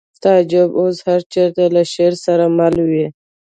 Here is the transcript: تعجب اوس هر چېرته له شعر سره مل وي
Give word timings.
تعجب 0.23 0.69
اوس 0.79 0.97
هر 1.07 1.21
چېرته 1.33 1.63
له 1.75 1.81
شعر 1.93 2.13
سره 2.25 2.45
مل 2.57 2.75
وي 2.89 3.07